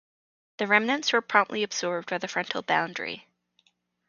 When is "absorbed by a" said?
1.61-2.27